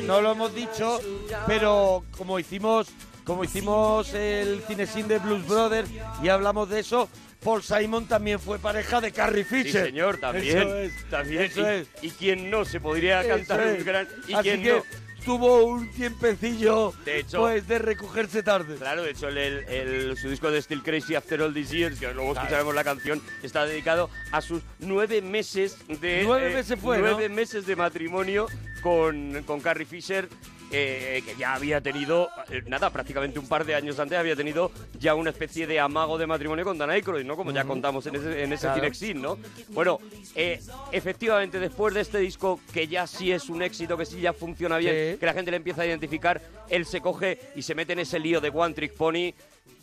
[0.07, 0.99] no lo hemos dicho,
[1.45, 2.87] pero como hicimos,
[3.29, 5.87] como hicimos el cinesín de Blues Brothers
[6.23, 7.07] y hablamos de eso,
[7.43, 9.85] Paul Simon también fue pareja de Carrie Sí, Fisher.
[9.85, 10.57] señor, también.
[10.57, 11.43] Eso es, también.
[11.43, 11.87] eso y, es.
[12.01, 13.85] y quien no se podría cantar Eso un es.
[13.85, 14.07] gran.
[14.27, 14.83] Y Así quien que no.
[15.23, 18.77] tuvo un tiempecillo De hecho- pues de recogerse tarde.
[18.77, 22.33] Claro, de hecho, el, su disco de Still Crazy After All These Years, que luego
[22.33, 26.23] escucharemos la canción, está dedicado a sus nueve meses de...
[26.25, 27.03] Nueve meses fue, ¿no?
[27.11, 28.47] Nueve meses de matrimonio
[28.81, 30.27] con, con Carrie Fisher,
[30.71, 34.71] eh, que ya había tenido, eh, nada, prácticamente un par de años antes había tenido
[34.99, 37.35] ya una especie de amago de matrimonio con Dan Aykroyd, ¿no?
[37.35, 38.75] Como ya contamos en ese, en ese Claro.
[38.75, 39.37] Cinexin, ¿no?
[39.69, 39.99] Bueno,
[40.35, 40.59] eh,
[40.91, 44.77] efectivamente, después de este disco, que ya sí es un éxito, que sí ya funciona
[44.77, 45.17] bien, Sí.
[45.19, 48.19] que la gente le empieza a identificar, él se coge y se mete en ese
[48.19, 49.33] lío de One Trick Pony,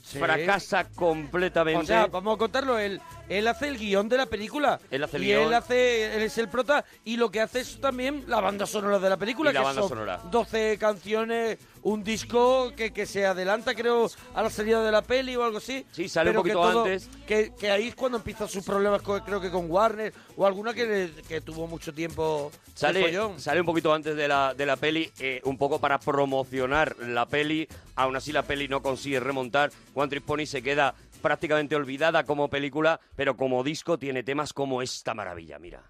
[0.02, 0.20] Sí.
[0.20, 1.82] fracasa completamente.
[1.82, 4.78] O sea, vamos a contarlo, él, él hace el guion de la película.
[4.90, 5.42] Él hace el y guion.
[5.48, 8.98] él hace, él es el prota, y lo que hace es también la banda sonora
[8.98, 10.20] de la película, Y la que banda son sonora.
[10.30, 15.36] 12 canciones, un disco que, que se adelanta, creo, a la salida de la peli
[15.36, 15.84] o algo así.
[15.92, 17.08] Sí, sale un que poquito todo- antes.
[17.26, 20.72] Que, que ahí es cuando empiezan sus problemas, con- creo que con Warner, o alguna
[20.74, 25.10] que, que tuvo mucho tiempo Sale, sale un poquito antes de la, de la peli,
[25.18, 27.66] eh, un poco para promocionar la peli.
[27.94, 29.70] Aún así, la peli no consigue remontar.
[29.94, 30.94] One Trick Pony se queda
[31.26, 35.82] prácticamente olvidada como película, pero como disco tiene temas como esta maravilla, mira.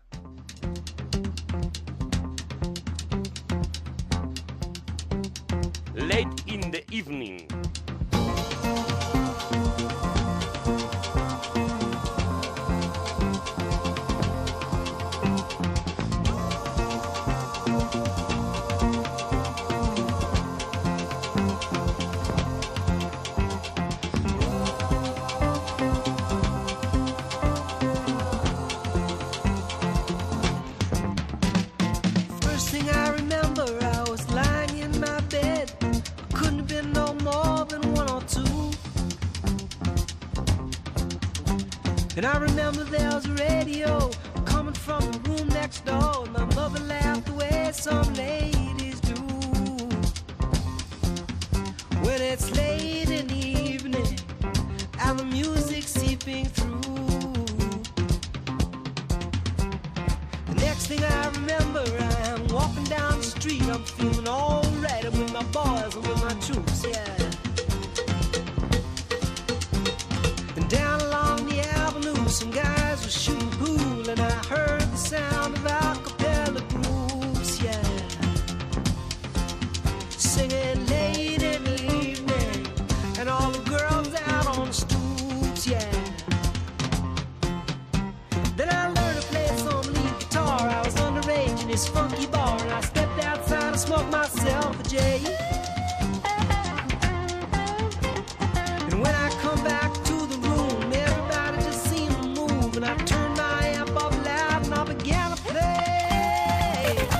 [5.94, 7.46] Late in the evening.
[42.26, 44.10] And I remember there was a radio
[44.46, 46.24] coming from the room next door.
[46.24, 48.45] And my mother laughed the way some ladies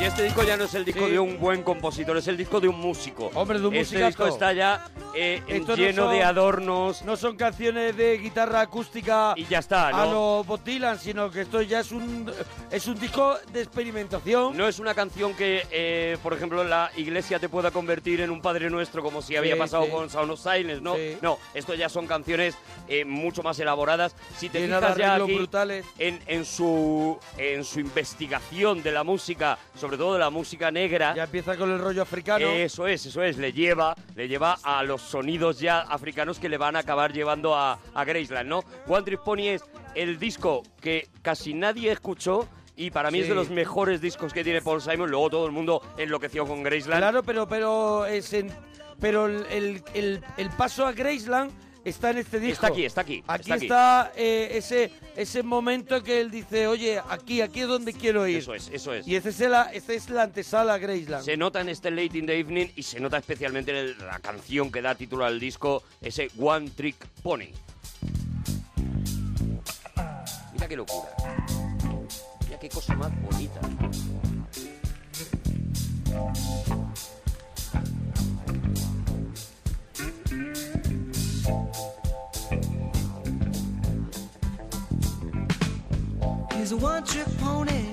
[0.07, 1.13] este disco ya no es el disco Sí.
[1.13, 3.31] de un buen compositor, es el disco de un músico.
[3.35, 4.07] Hombre, de un este musicazo.
[4.25, 4.85] disco está ya
[5.17, 9.59] eh, Esto no lleno son- de adornos No son canciones de guitarra acústica y ya
[9.61, 10.13] está, a ¿no?
[10.13, 12.31] lo Bob Dylan, sino que esto ya es un
[12.71, 14.57] es un disco de experimentación.
[14.57, 18.41] No es una canción que, eh, por ejemplo, la iglesia te pueda convertir en un
[18.43, 19.91] Padre Nuestro como si había pasado sí.
[19.91, 20.95] con Sound of Silence, ¿no?
[20.97, 21.17] Sí.
[21.23, 22.57] No, esto ya son canciones
[22.89, 24.15] eh, mucho más elaboradas.
[24.37, 25.87] Si te fijas ya aquí brutales.
[25.99, 31.15] en, en su en su investigación de la música, sobre todo de la música negra,
[31.15, 32.47] Ya empieza con el rollo africano.
[32.49, 36.59] Eso es, eso es, le lleva, le lleva a los sonidos ya africanos que le
[36.59, 38.63] van a acabar llevando a, a Graceland, ¿no?
[39.05, 39.63] Trick Pony es
[39.95, 44.45] el disco que casi nadie escuchó y para mí es de los mejores discos que
[44.45, 45.11] tiene Paul Simon.
[45.11, 47.01] Luego todo el mundo enloqueció con Graceland.
[47.01, 48.51] Claro, pero pero es en-
[49.01, 51.51] pero el, el- el- el paso a Graceland
[51.89, 52.55] está en este disco.
[52.55, 53.23] Está aquí, está aquí.
[53.27, 53.65] Aquí está aquí.
[53.65, 58.39] está eh, ese ese momento que él dice, oye, aquí, aquí es donde quiero ir.
[58.39, 59.07] Eso es, eso es.
[59.09, 61.25] Y ese es la, esta es la antesala a Graceland.
[61.25, 64.19] Se nota en este Late in the Evening y se nota especialmente en el- la
[64.19, 67.47] canción que da título al disco, ese One Trick Pony.
[70.53, 71.09] Mira qué locura.
[72.45, 73.61] Mira qué cosa más bonita.
[86.67, 87.85] He's a one trick pony.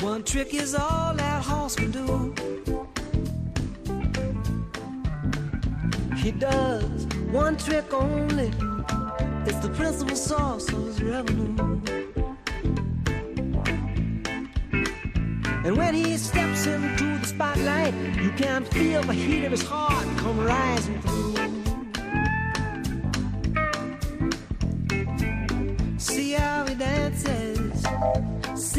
[0.00, 2.34] One trick is all that horse can do.
[6.14, 8.52] He does one trick only.
[9.46, 11.80] It's the principal source of his revenue.
[15.64, 20.04] And when he steps into the spotlight, you can feel the heat of his heart
[20.18, 21.59] come rising through.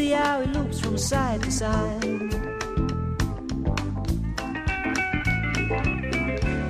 [0.01, 2.01] See how he looks from side to side.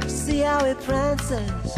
[0.10, 1.70] See how he prances,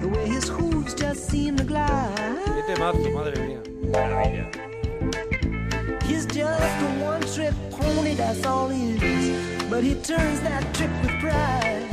[0.00, 2.38] the way his hooves just seem to glide.
[2.56, 3.60] Qué temazo, madre mía.
[3.92, 4.46] Maravilla.
[6.08, 9.24] He's just a one trick pony, that's all he is.
[9.72, 11.88] But he turns that trick with pride.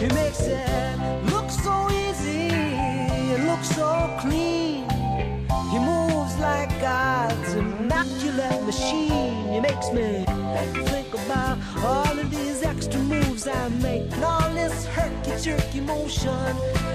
[0.00, 0.96] He makes it
[1.32, 2.48] look so easy,
[3.34, 3.88] it looks so
[4.20, 4.85] clean.
[6.40, 9.48] Like God's immaculate machine.
[9.52, 10.24] He makes me
[10.90, 16.30] think about all of these extra moves I make, and all this herky jerky motion,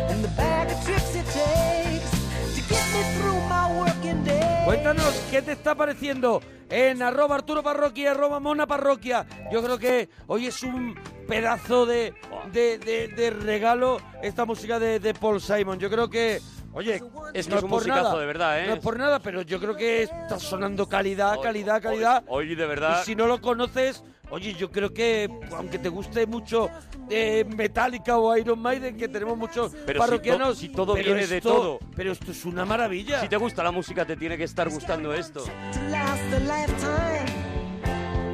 [0.09, 2.11] and the bag of tricks it takes
[2.55, 4.63] to get me through my working day.
[4.65, 9.25] Cuéntanos qué te está pareciendo en arroba Arturo Parroquia, arroba Mona Parroquia.
[9.51, 10.95] Yo creo que hoy es un
[11.27, 12.13] pedazo de,
[12.53, 15.79] de, de- de regalo esta música de, de Paul Simon.
[15.79, 16.39] Yo creo que,
[16.74, 17.01] oye,
[17.34, 18.67] Es que no es un por musicazo nada, de verdad, ¿eh?
[18.67, 22.24] No es por nada, pero yo creo que está sonando calidad, calidad, calidad.
[22.28, 23.01] Hoy, de verdad.
[23.01, 26.69] Y si no lo conoces, oye, yo creo que, aunque te guste mucho
[27.09, 31.05] eh, Metallica o Iron Maiden, que tenemos muchos Pero si parroquianos, to- si todo pero
[31.05, 31.80] viene de esto- todo.
[31.95, 33.19] Pero esto es una maravilla.
[33.22, 35.41] Si te gusta la música, te tiene que estar gustando esto.
[35.43, 35.49] to
[35.89, 37.51] last a lifetime.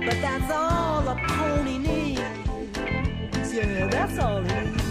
[0.06, 2.22] But that's all a pony needs.
[3.54, 4.87] Yeah, that's all he needs.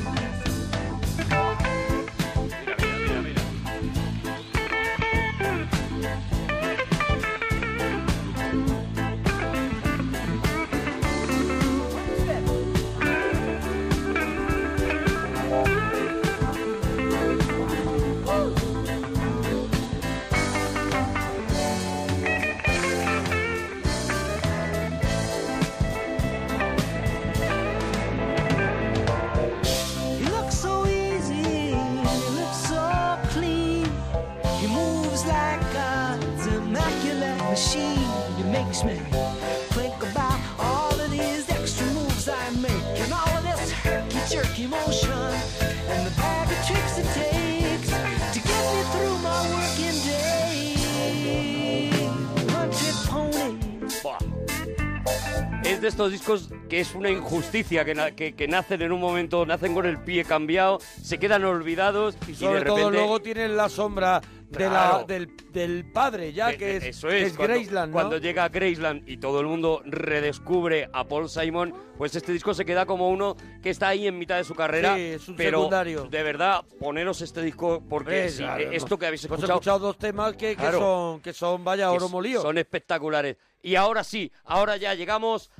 [55.87, 59.47] De estos discos que es una injusticia, que, na- que, que nacen en un momento,
[59.47, 62.99] nacen con el pie cambiado, se quedan olvidados y, Y sobre de todo repente...
[62.99, 64.21] luego tienen la sombra
[64.51, 65.05] de la, Claro.
[65.07, 67.93] del, del padre ya, Eh, que es, eso que es, es cuando, Graceland, ¿no?
[67.93, 72.53] cuando llega a Graceland y todo el mundo redescubre a Paul Simon, pues este disco
[72.55, 74.95] se queda como uno que está ahí en mitad de su carrera.
[74.97, 76.05] Sí, es un pero secundario.
[76.05, 79.79] de verdad, poneros este disco porque si- claro, eh, esto que habéis hemos escuchado, escuchado
[79.79, 80.79] dos temas que, que Claro.
[80.79, 82.43] son, que son, vaya, oro molido.
[82.43, 83.37] son espectaculares.
[83.63, 85.51] Y ahora sí, ahora ya llegamos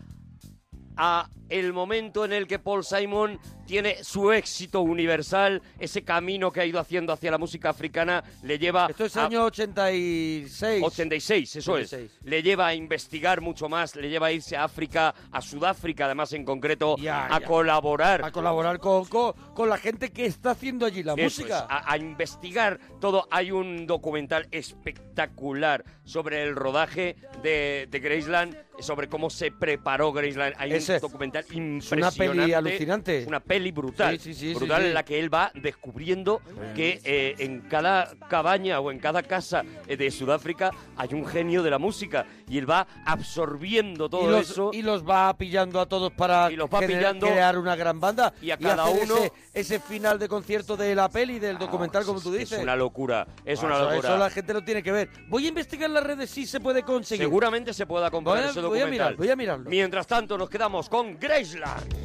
[0.97, 6.61] a el momento en el que Paul Simon tiene su éxito universal, ese camino que
[6.61, 10.83] ha ido haciendo hacia la música africana, le lleva Esto es a- año 86.
[10.85, 12.11] 86, eso 86.
[12.21, 12.25] es.
[12.25, 16.33] Le lleva a investigar mucho más, le lleva a irse a África, a Sudáfrica además
[16.33, 17.47] en concreto, Ya, a ya.
[17.47, 18.25] colaborar.
[18.25, 21.59] A colaborar con, con, con la gente que está haciendo allí la Eso música.
[21.59, 23.27] es, a, a investigar todo.
[23.31, 30.55] Hay un documental espectacular sobre el rodaje de, de Graceland, sobre cómo se preparó Graceland.
[30.59, 30.95] Hay Ese.
[30.97, 32.19] un documental una impresionante.
[32.19, 33.19] peli alucinante.
[33.23, 34.19] Es una peli brutal.
[34.19, 36.41] Sí, sí, sí, brutal en la que él va descubriendo
[36.75, 41.63] que eh, en cada cabaña o en cada casa eh, de Sudáfrica hay un genio
[41.63, 44.71] de la música y él va absorbiendo todo y, los, eso.
[44.73, 47.27] y los va pillando a todos para Y los va gener- pillando.
[47.27, 50.95] crear una gran banda Y a cada hacer uno- ese, ese final de concierto de
[50.95, 53.99] la peli del documental como tú es, dices es una locura, es Ah, una locura.
[53.99, 56.83] eso la gente lo tiene que ver voy a investigar las redes si se puede
[56.83, 58.91] conseguir Seguramente se pueda comprar Voy a- ese voy a documental.
[58.91, 59.71] mirar, voy a mirarlo.
[59.71, 61.97] Mientras tanto, nos quedamos con Graceland.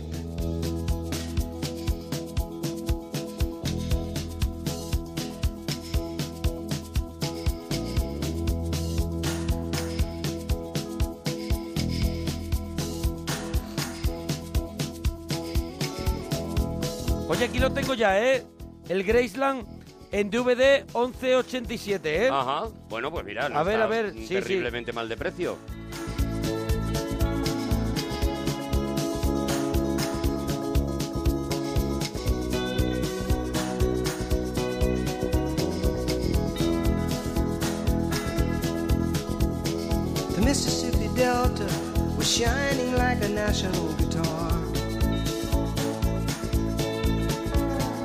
[17.28, 18.44] oye aquí lo tengo ya eh
[18.90, 19.66] el Graceland
[20.12, 22.68] en DVD 1187 eh Ajá.
[22.90, 24.34] Bueno, pues mira, no A ver, está a ver, sí, sí.
[24.34, 25.58] terriblemente mal de precio.
[41.22, 41.70] Delta
[42.18, 44.54] was shining like a national guitar.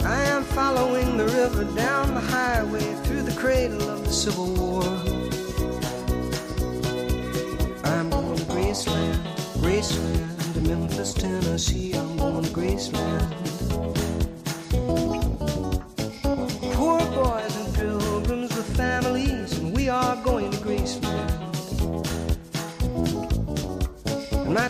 [0.05, 4.83] I am following the river down the highway through the cradle of the Civil War.
[7.91, 9.17] I'm going to Graceland,
[9.65, 11.95] Graceland, to Memphis, Tennessee.
[11.95, 13.56] I'm going to Graceland.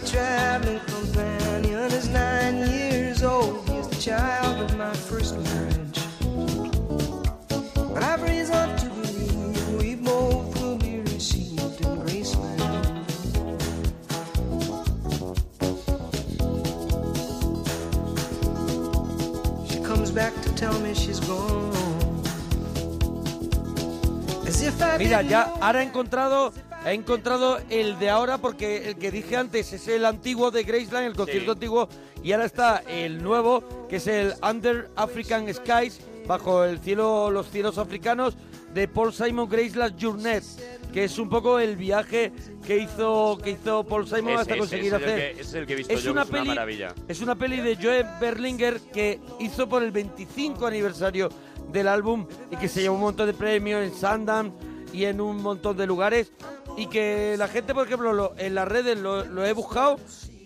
[0.07, 3.69] Traveling companion is nine years old.
[3.69, 6.01] He's the child of my first marriage.
[7.93, 12.87] But I've reason to believe we both will be received in Graceland.
[19.69, 21.75] She comes back to tell me she's gone.
[24.47, 26.53] As if I Mira, ya ahora he encontrado,
[26.91, 31.07] he encontrado el de ahora porque el que dije antes es el antiguo de Graceland,
[31.07, 31.57] el concierto Sí.
[31.57, 31.89] antiguo,
[32.23, 37.51] y ahora está el nuevo, que es el Under African Skies, bajo el cielo, los
[37.51, 38.37] cielos africanos,
[38.73, 40.41] de Paul Simon Graceland Journey,
[40.93, 42.33] que es un poco el viaje
[42.67, 45.35] que hizo, que hizo Paul Simon hasta conseguir es hacer.
[45.35, 46.95] que- es el que he visto yo, que es una maravilla.
[47.09, 51.31] Es una peli de Joe Berlinger que hizo por el 25 aniversario
[51.73, 54.53] del álbum y que se llevó un montón de premios en Sundance
[54.93, 56.33] y en un montón de lugares
[56.77, 59.99] y que la gente, por ejemplo, lo- en las redes lo, lo he buscado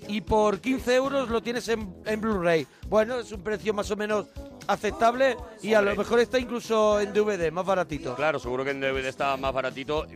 [0.08, 2.66] y por 15 euros lo tienes en, en Blu-ray.
[2.88, 4.26] Bueno, es un precio más o menos
[4.66, 8.14] aceptable y a lo mejor está incluso en DVD, más baratito.
[8.14, 10.06] Claro, seguro que en DVD está más baratito.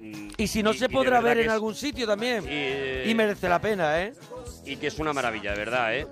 [0.00, 2.44] mm, Y si no y- se podrá ver en es- algún sitio también.
[2.48, 4.12] Y, Y merece la pena, ¿eh?
[4.64, 6.06] y que es una maravilla, de verdad, ¿eh?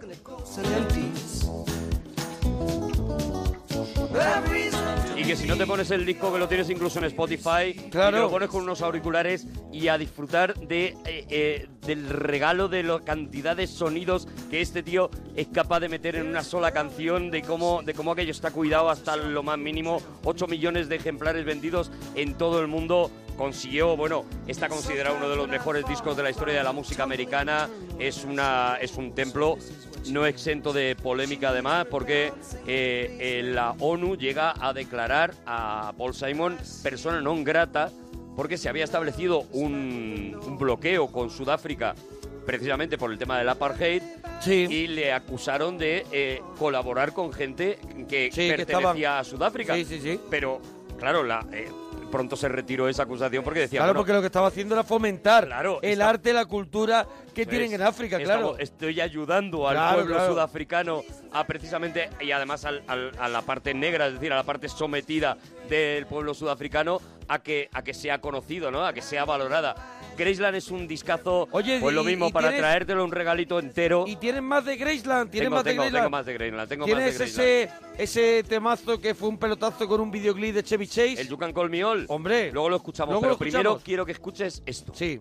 [5.28, 8.16] Que si no te pones el disco que lo tienes incluso en Spotify, Claro.
[8.16, 12.82] te lo pones con unos auriculares y a disfrutar de eh, eh, del regalo de
[12.82, 17.30] la cantidad de sonidos que este tío es capaz de meter en una sola canción,
[17.30, 20.00] de cómo, de cómo aquello está cuidado hasta lo más mínimo.
[20.24, 23.10] 8 millones de ejemplares vendidos en todo el mundo.
[23.36, 27.04] Consiguió, bueno, está considerado uno de los mejores discos de la historia de la música
[27.04, 27.68] americana.
[27.98, 29.58] Es, una, es un templo
[30.10, 32.32] no exento de polémica además, porque
[32.66, 37.90] eh, eh, la ONU llega a declarar a Paul Simon persona non grata
[38.36, 41.94] porque se había establecido un, un bloqueo con Sudáfrica
[42.46, 44.02] precisamente por el tema del apartheid
[44.40, 44.66] Sí.
[44.70, 47.78] y le acusaron de eh, colaborar con gente
[48.08, 49.74] que Sí, pertenecía a Sudáfrica.
[49.74, 50.20] Sí, sí, sí.
[50.30, 50.60] Pero,
[50.96, 51.68] claro, la, eh,
[52.08, 54.84] pronto se retiró esa acusación porque decía, Claro, bueno, porque lo que estaba haciendo era
[54.84, 58.58] fomentar Claro, el está- arte, la cultura que tienen en África, Estamos- claro.
[58.58, 60.32] Estoy ayudando al Claro, pueblo claro.
[60.32, 61.02] sudafricano
[61.32, 64.68] a precisamente, y además al- al- a la parte negra, es decir, a la parte
[64.68, 65.36] sometida
[65.68, 68.86] del pueblo sudafricano, a que, a que sea conocido, ¿no?
[68.86, 69.74] A que sea valorada.
[70.18, 74.04] Graceland es un discazo, Oye, pues lo mismo, para tienes- traértelo un regalito entero.
[74.06, 76.04] Y tienen más de Graceland, tienen tengo, más de tengo, Graceland.
[76.04, 77.48] tengo más de Graceland, tengo más de ¿Tienes Graceland.
[77.96, 81.20] ese, ese temazo que fue un pelotazo con un videoclip de Chevy Chase?
[81.20, 82.04] El You Can Call Me All.
[82.08, 82.52] Hombre.
[82.52, 84.92] Luego lo escuchamos, Luego pero lo primero quiero que escuches esto.
[84.94, 85.20] Sí.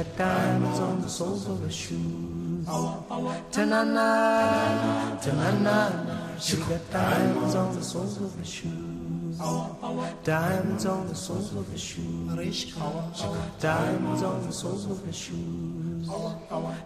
[0.17, 2.65] diamonds on the soles of her shoes.
[2.65, 6.37] Ta na na, ta na na na.
[6.39, 9.37] She got diamonds on the soles of her shoes.
[10.23, 12.75] Diamonds on the soles of her shoes.
[13.59, 16.07] Diamonds on the soles of her shoes.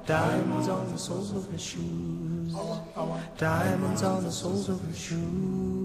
[0.05, 2.53] Diamonds on the soles of her shoes.
[3.37, 5.84] Diamonds on the soles of her shoes.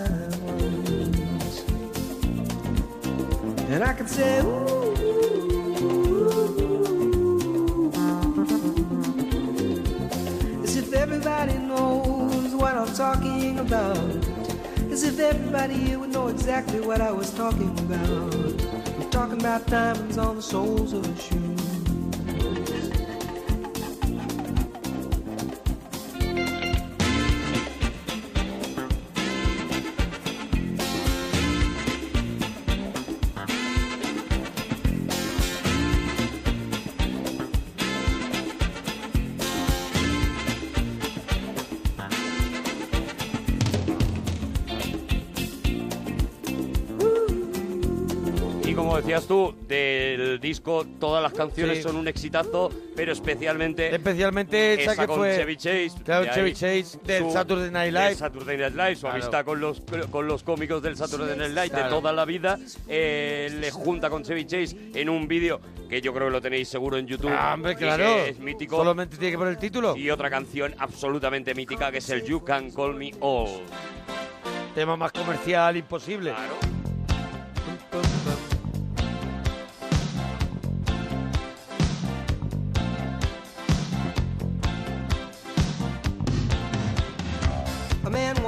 [3.81, 5.01] And I could say, Ooh.
[10.61, 13.97] As if everybody knows what I'm talking about.
[14.91, 18.35] As if everybody here would know exactly what I was talking about.
[19.01, 21.90] I'm talking about diamonds on the soles of shoes.
[49.31, 51.83] Tú, del disco todas las canciones Sí.
[51.83, 55.37] son un exitazo, pero especialmente Especialmente esa, esa que con fue...
[55.37, 55.91] Chevy Chase.
[56.03, 58.15] Claro, de Chevy Chase del su- Saturday Night del Live.
[58.15, 59.15] Saturday Night Live, su Claro.
[59.15, 61.89] amistad con los, con los cómicos del Saturday Night Live de Claro.
[61.89, 62.59] toda la vida.
[62.89, 66.67] eh, le junta con Chevy Chase en un vídeo que yo creo que lo tenéis
[66.67, 67.31] seguro en YouTube.
[67.33, 68.03] Ah, hombre, que claro.
[68.25, 68.75] es mítico.
[68.75, 69.95] Solamente tiene que poner el título.
[69.95, 73.49] Y otra canción absolutamente mítica que es el You Can Call Me All.
[74.75, 76.31] Tema más comercial imposible.
[76.31, 76.80] Claro.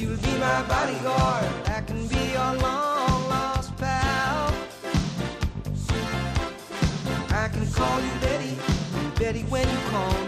[0.00, 4.54] You'll be my bodyguard, I can be your long lost pal.
[7.30, 8.56] I can call you Betty,
[9.18, 10.12] Betty, when you call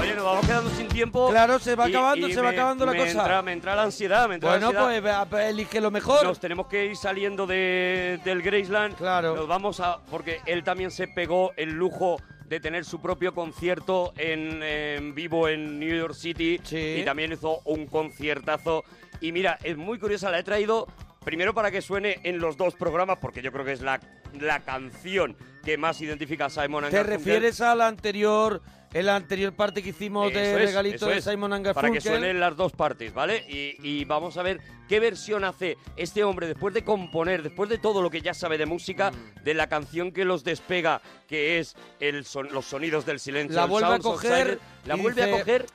[0.00, 1.30] Oye, nos vamos quedando sin tiempo.
[1.30, 3.10] Claro, se va y- acabando, y se va me- acabando la me cosa.
[3.10, 5.22] Entra, me entra la ansiedad, me entra Bueno, la ansiedad.
[5.22, 6.24] pues, pues elige lo mejor.
[6.24, 8.96] Nos tenemos que ir saliendo de, del Graceland.
[8.96, 9.34] Claro.
[9.34, 9.98] Nos vamos a.
[10.10, 12.16] Porque él también se pegó el lujo
[12.46, 16.60] de tener su propio concierto en, en vivo en New York City.
[16.62, 16.96] Sí.
[17.00, 18.84] Y también hizo un conciertazo.
[19.20, 20.86] Y mira, es muy curiosa, la he traído.
[21.24, 23.98] Primero para que suene en los dos programas, porque yo creo que es la,
[24.38, 27.06] la canción que más identifica a Simon ¿Te Garfunkel.
[27.18, 28.60] refieres a la anterior,
[28.92, 31.64] en la anterior parte que hicimos de Eso es, regalito eso de es, Simon and
[31.72, 32.02] Para que Garfunkel?
[32.02, 33.42] suenen las dos partes, ¿vale?
[33.48, 37.78] Y, y vamos a ver qué versión hace este hombre después de componer, después de
[37.78, 39.42] todo lo que ya sabe de música, Mm.
[39.44, 43.56] de la canción que los despega, que es el son- los sonidos del silencio.
[43.56, 45.66] La el vuelve a Sounds of coger Silence, la y vuelve a dice- coger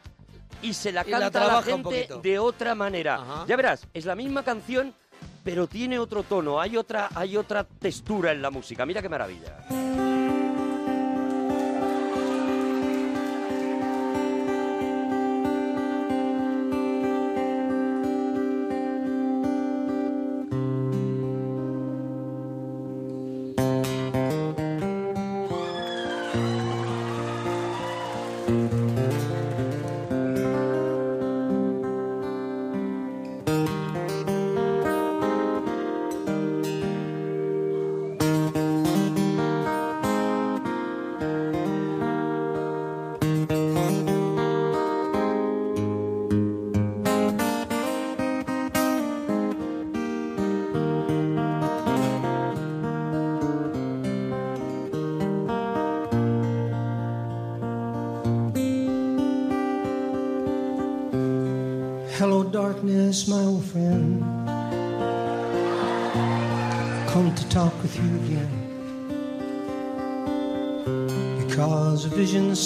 [0.62, 2.22] y se la y la canta a la trabaja un gente poquito.
[2.22, 3.46] de otra manera.
[3.48, 4.94] Ya verás, es la misma canción,
[5.44, 8.86] pero tiene otro tono, hay otra, hay otra textura en la música.
[8.86, 9.89] Mira qué maravilla.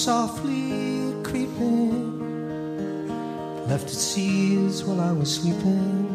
[0.03, 2.19] Softly creeping
[3.69, 6.09] left its seeds while I was sleeping.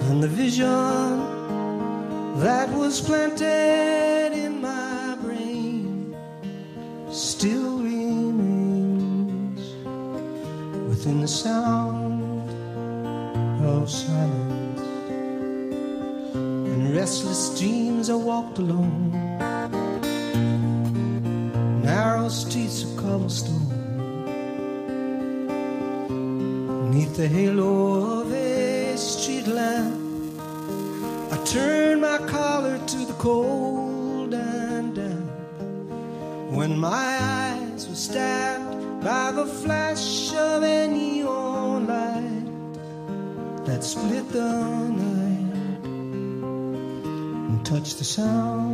[0.00, 1.20] And the vision
[2.40, 4.13] that was planted
[23.04, 23.68] cobblestone.
[26.90, 30.00] Neath the halo of a street lamp,
[31.34, 35.30] I turned my collar to the cold and damp.
[36.56, 44.52] When my eyes were stabbed by the flash of a neon light that split the
[45.02, 45.84] night
[47.48, 48.73] and touched the sound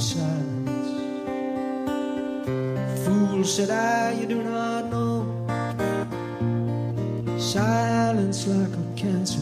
[0.00, 0.90] silence.
[3.04, 5.26] Fool, said I, you do not know.
[7.38, 9.40] Silence like a cancer.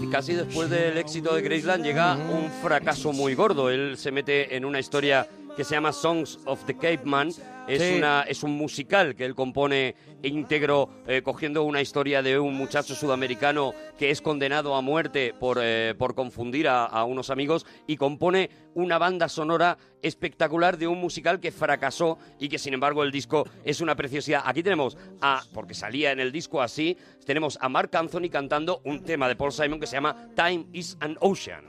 [0.00, 3.70] Y casi después del éxito de Graceland llega un fracaso muy gordo.
[3.70, 7.30] Él se mete en una historia que se llama Songs of the Cape Man.
[7.68, 7.94] Es, Sí.
[7.96, 12.94] una, es un musical que él compone íntegro, eh, cogiendo una historia de un muchacho
[12.94, 17.96] sudamericano que es condenado a muerte por, eh, por confundir a, a unos amigos y
[17.96, 23.12] compone una banda sonora espectacular de un musical que fracasó y que sin embargo el
[23.12, 24.42] disco es una preciosidad.
[24.44, 29.04] Aquí tenemos a, porque salía en el disco así, tenemos a Mark Anthony cantando un
[29.04, 31.64] tema de Paul Simon que se llama Time is an Ocean.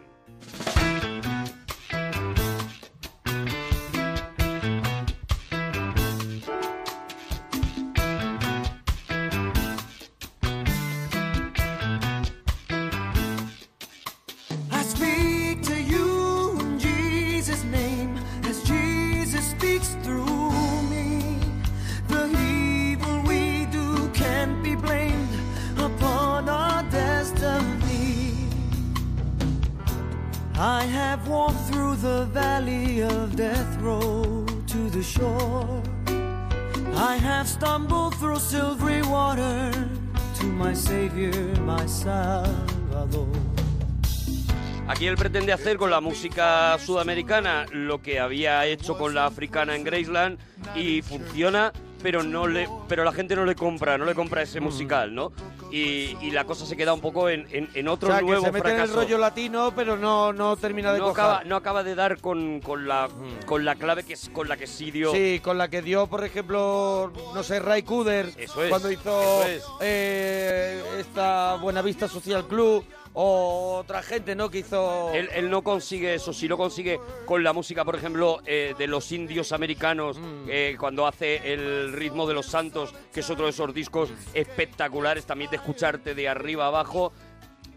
[45.53, 50.39] Hacer con la música sudamericana lo que había hecho con la africana en Graceland
[50.75, 54.59] y funciona, pero no le, pero la gente no le compra, no le compra ese
[54.59, 54.63] Mm.
[54.63, 55.31] musical, ¿no?
[55.71, 58.25] Y, y la cosa se queda un poco en, en, en O otro sea, que
[58.25, 58.99] nuevo se mete en el fracaso.
[59.01, 61.25] rollo latino, pero no, no termina de no cojar.
[61.25, 63.07] acaba, no acaba de dar con, con la
[63.45, 65.11] con la clave que es con la que sí dio.
[65.11, 69.43] Sí, con la que dio, por ejemplo, no sé, Ray Cooder, Eso es, cuando hizo
[69.43, 69.63] eso es.
[69.81, 72.83] eh, esta Buenavista Social Club,
[73.13, 74.49] o otra gente, ¿no?
[74.49, 75.11] Que hizo...
[75.13, 78.87] Él, él no consigue eso, si lo consigue con la música, por ejemplo, eh, de
[78.87, 80.45] los indios americanos, Mm.
[80.49, 85.25] eh, cuando hace el ritmo de los santos, que es otro de esos discos espectaculares,
[85.25, 87.11] también de escucharte de arriba abajo.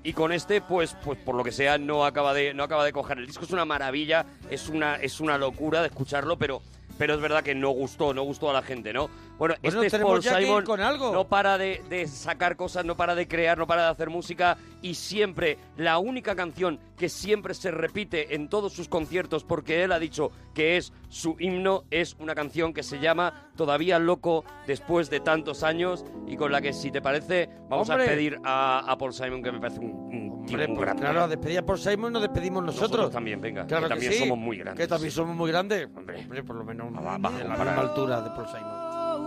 [0.02, 2.92] Y con este, pues, pues por lo que sea, no acaba de, no acaba de
[2.92, 3.18] coger.
[3.18, 6.62] El disco es una maravilla, es una, es una locura de escucharlo, pero,
[6.96, 9.10] pero es verdad que no gustó, no gustó a la gente, ¿no?
[9.38, 11.12] Bueno, Bueno, este es tenemos Paul que Simon, con algo.
[11.12, 14.56] no para de, de sacar cosas, no para de crear, no para de hacer música
[14.80, 19.92] y siempre la única canción que siempre se repite en todos sus conciertos porque él
[19.92, 25.10] ha dicho que es su himno es una canción que se llama Todavía loco después
[25.10, 28.04] de tantos años y con la que si te parece vamos Hombre.
[28.06, 31.28] a pedir a, a Paul Simon que me parece un, un Hombre, pues claro, a
[31.28, 32.90] despedir por Simon nos despedimos nosotros.
[32.90, 34.84] Nosotros también, venga, Claro que también sí, somos muy grandes.
[34.84, 35.88] Que también somos muy grandes.
[35.96, 37.18] Hombre, por lo menos en bajo la
[37.56, 38.85] para- misma altura de Paul Simon.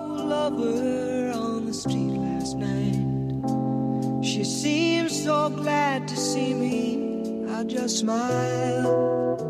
[0.10, 4.24] Lover on the street last night.
[4.24, 7.46] She seemed so glad to see me.
[7.50, 9.42] I just smiled.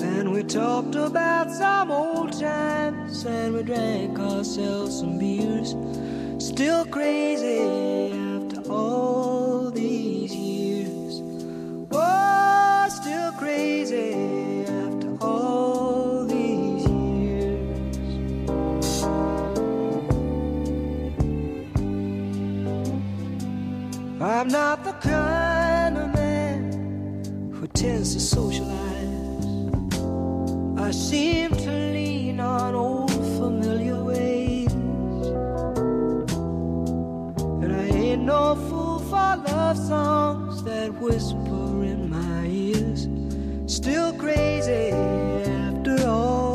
[0.00, 5.74] And we talked about some old times and we drank ourselves some beers.
[6.44, 11.22] Still crazy after all these years.
[11.90, 15.97] Oh, still crazy after all
[24.20, 28.74] I'm not the kind of man who tends to socialize.
[30.76, 34.72] I seem to lean on old familiar ways.
[37.62, 43.06] And I ain't no fool for love songs that whisper in my ears.
[43.72, 46.47] Still crazy after all.